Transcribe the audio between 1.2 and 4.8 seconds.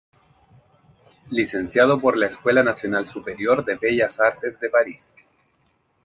Licenciado por la Escuela Nacional Superior de Bellas Artes de